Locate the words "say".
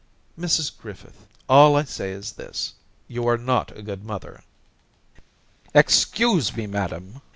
1.83-2.11